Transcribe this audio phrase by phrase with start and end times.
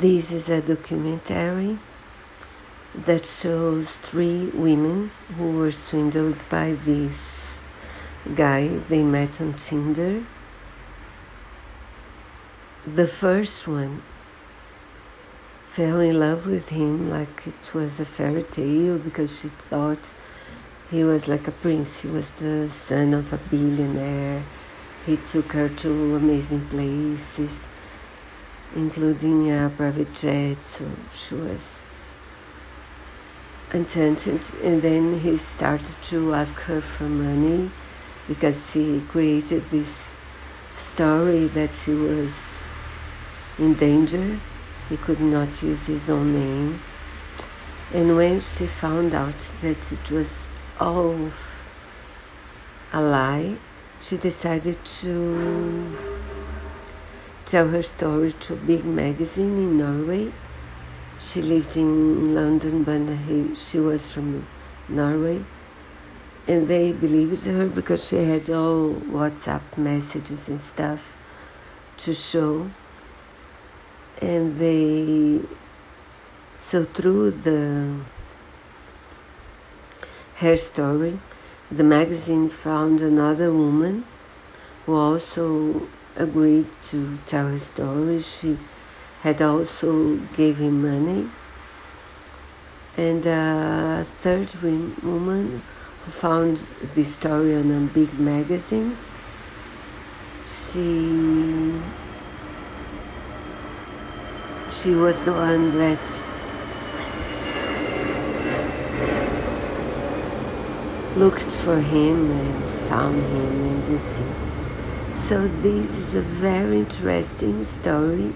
[0.00, 1.76] This is a documentary
[2.94, 7.58] that shows three women who were swindled by this
[8.36, 10.22] guy they met on Tinder.
[12.86, 14.02] The first one
[15.68, 20.12] fell in love with him like it was a fairy tale because she thought
[20.92, 22.02] he was like a prince.
[22.02, 24.44] He was the son of a billionaire.
[25.04, 27.66] He took her to amazing places,
[28.74, 30.64] including a private jet.
[30.64, 31.84] So uh, she was
[33.72, 34.44] enchanted.
[34.62, 37.70] And then he started to ask her for money
[38.26, 40.14] because he created this
[40.76, 42.34] story that she was
[43.58, 44.38] in danger.
[44.88, 46.80] He could not use his own name.
[47.92, 51.30] And when she found out that it was all
[52.92, 53.56] a lie,
[54.00, 56.17] she decided to
[57.48, 60.30] tell her story to a big magazine in Norway.
[61.18, 64.46] She lived in London, but she was from
[64.86, 65.42] Norway.
[66.46, 71.16] And they believed her because she had all WhatsApp messages and stuff
[71.98, 72.70] to show.
[74.20, 75.40] And they,
[76.60, 77.94] so through the
[80.36, 81.18] her story,
[81.70, 84.04] the magazine found another woman
[84.84, 85.88] who also
[86.18, 88.20] agreed to tell her story.
[88.20, 88.58] She
[89.22, 91.28] had also gave him money.
[92.96, 94.52] And uh, a third
[95.02, 95.62] woman
[96.04, 98.96] who found the story on a big magazine,
[100.44, 101.80] she
[104.72, 106.26] she was the one that
[111.16, 114.47] looked for him and found him and you see.
[115.28, 118.32] So this is a very interesting story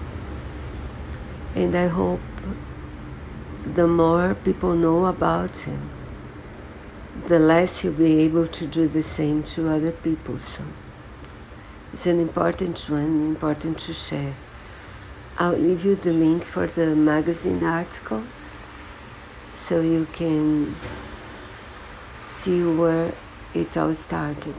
[1.55, 2.21] and I hope
[3.65, 5.89] the more people know about him,
[7.29, 10.37] the less he'll be able to do the same to other people.
[10.37, 10.65] So
[11.95, 14.35] it's an important one, important to share.
[15.39, 18.25] I'll leave you the link for the magazine article
[19.57, 20.77] so you can
[22.29, 23.15] see where
[23.55, 24.57] it all started.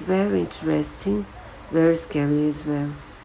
[0.00, 1.24] Very interesting,
[1.70, 2.90] very scary as well.